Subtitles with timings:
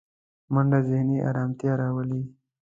[0.53, 2.21] منډه ذهني ارامتیا راولي